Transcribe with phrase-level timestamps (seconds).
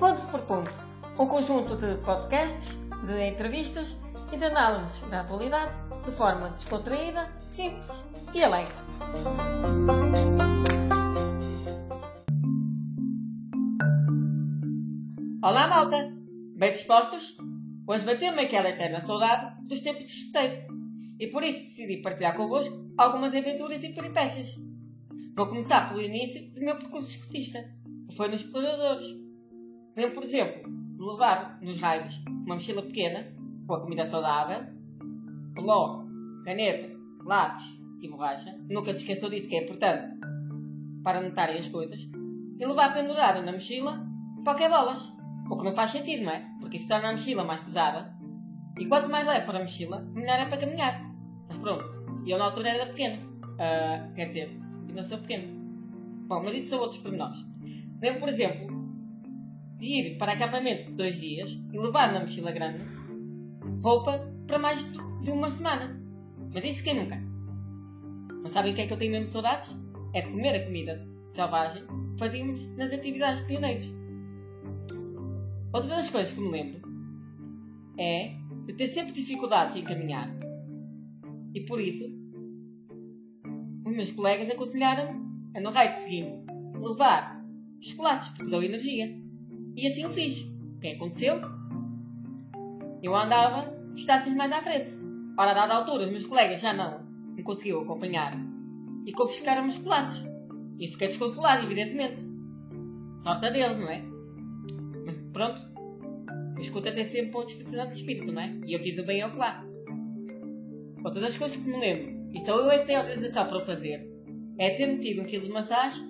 [0.00, 0.74] Ponto por Ponto,
[1.18, 3.98] um conjunto de podcasts, de entrevistas
[4.32, 5.76] e de análises da atualidade
[6.06, 7.86] de forma descontraída, simples
[8.34, 8.72] e alegre.
[15.42, 16.10] Olá malta!
[16.56, 17.36] Bem dispostos?
[17.86, 20.66] Hoje bateu-me aquela eterna saudade dos tempos de escoteiro
[21.18, 24.56] e por isso decidi partilhar convosco algumas aventuras e peripécias.
[25.36, 27.62] Vou começar pelo início do meu percurso escotista,
[28.08, 29.19] que foi nos exploradores.
[30.00, 30.62] Lembro, por exemplo,
[30.98, 33.36] levar nos raios uma mochila pequena,
[33.66, 34.66] com a comida saudável,
[35.52, 36.06] bló,
[36.42, 37.66] caneta, lápis
[38.00, 38.58] e borracha.
[38.70, 40.18] Nunca se esqueçam disso que é importante
[41.04, 42.00] para anotarem as coisas.
[42.58, 44.02] E levar pendurada na mochila
[44.42, 45.12] bolas.
[45.50, 46.48] O que não faz sentido, não é?
[46.60, 48.16] Porque isso torna a mochila mais pesada.
[48.78, 50.98] E quanto mais leve for a mochila, melhor é para caminhar.
[51.46, 51.84] Mas pronto,
[52.26, 53.22] eu na altura era pequeno.
[53.42, 55.60] Uh, quer dizer, ainda sou pequeno.
[56.26, 57.36] Bom, mas isso são outros pormenores.
[58.00, 58.69] Lembro, por exemplo,
[59.80, 62.84] de ir para acampamento dois dias e levar na mochila grande
[63.82, 64.86] roupa para mais
[65.22, 65.98] de uma semana.
[66.52, 67.20] Mas isso quem nunca?
[68.42, 69.74] Mas sabem o que é que eu tenho mesmo saudades?
[70.12, 73.92] É de comer a comida selvagem que fazíamos nas atividades de pioneiros.
[75.72, 76.82] Outra das coisas que me lembro
[77.98, 78.34] é
[78.66, 80.28] de ter sempre dificuldades em caminhar.
[81.54, 82.04] E por isso,
[83.86, 86.32] os meus colegas aconselharam a no raio seguinte
[86.78, 87.44] levar
[87.80, 89.29] chocolates porque dão energia.
[89.80, 90.42] E assim eu fiz.
[90.42, 91.40] O que aconteceu?
[93.02, 94.92] Eu andava distâncias mais à frente.
[95.38, 97.02] Ora, a dada altura, os meus colegas já não
[97.34, 98.36] me conseguiam acompanhar
[99.06, 100.22] e confiscaram os chocolates.
[100.78, 102.22] E fiquei desconsolado, evidentemente.
[103.22, 104.04] Sorte deles, não é?
[105.32, 105.62] pronto,
[106.56, 108.60] o escuta tem sempre pontos de de espírito, não é?
[108.66, 109.66] E eu fiz o bem ao claro.
[111.02, 114.06] Outra das coisas que me lembro, e só eu tenho autorização para o fazer,
[114.58, 116.04] é ter metido um quilo de massagem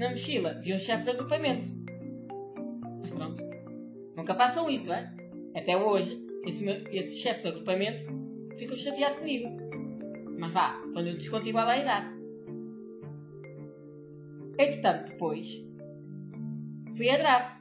[0.00, 1.83] na mochila de um chefe de agrupamento.
[4.24, 5.14] Nunca façam isso, é?
[5.54, 8.04] Até hoje, esse, esse chefe de agrupamento
[8.56, 9.50] ficou chateado comigo.
[10.38, 12.08] Mas vá, quando eu igual à idade.
[14.58, 15.46] Entretanto, depois,
[16.96, 17.54] fui a Drave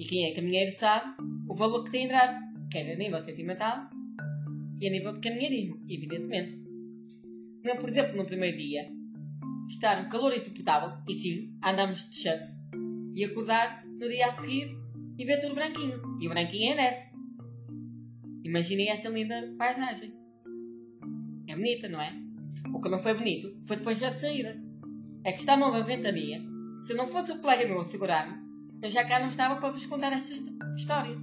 [0.00, 1.14] e quem é caminheiro sabe
[1.48, 2.40] o valor que tem em drive,
[2.72, 3.88] quer a nível sentimental
[4.80, 6.60] e a nível de caminheirismo, evidentemente.
[7.64, 8.90] Não, por exemplo, no primeiro dia,
[9.68, 12.48] estar um calor insuportável e sim, andamos de shirt
[13.14, 14.87] e acordar no dia a seguir
[15.18, 16.00] e ver tudo branquinho.
[16.20, 17.08] E o branquinho é neve.
[18.44, 20.14] Imaginem essa linda paisagem.
[21.48, 22.14] É bonita, não é?
[22.72, 24.56] O que não foi bonito foi depois da saída.
[25.24, 26.40] É que estava uma ventania.
[26.84, 28.38] Se não fosse o colega meu a segurar-me,
[28.80, 30.34] eu já cá não estava para vos contar esta
[30.76, 31.16] história.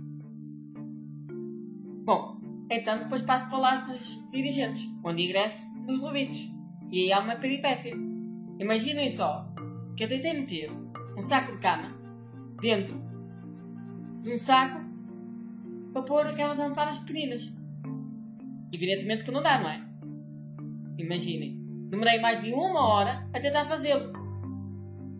[2.03, 2.39] Bom,
[2.69, 6.37] então depois passo para o lado dos dirigentes, onde ingresso nos ouvidos.
[6.91, 7.95] E aí há uma peripécia.
[8.59, 9.47] Imaginem só
[9.95, 10.71] que eu tentei meter
[11.17, 11.97] um saco de cama
[12.61, 13.14] dentro
[14.25, 14.81] de um saco
[15.93, 17.53] para pôr aquelas almofadas pequeninas.
[18.73, 19.81] Evidentemente que não dá, não é?
[20.97, 21.63] Imaginem.
[21.89, 24.11] Demorei mais de uma hora a tentar fazê-lo.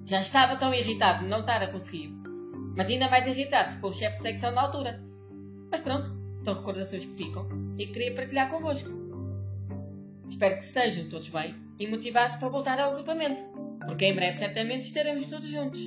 [0.06, 2.16] Já estava tão irritado de não estar a conseguir
[2.76, 5.02] mas ainda mais irritado com o chefe de secção na altura.
[5.72, 6.12] Mas pronto,
[6.42, 8.90] são recordações que ficam e queria partilhar convosco.
[10.28, 13.44] Espero que estejam todos bem e motivados para voltar ao agrupamento,
[13.86, 15.80] porque em breve certamente estaremos todos juntos.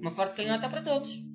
[0.00, 1.27] Uma forte canhota para todos!